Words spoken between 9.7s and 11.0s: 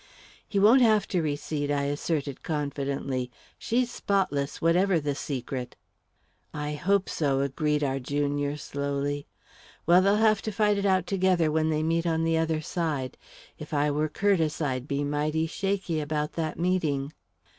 "Well, they'll have to fight it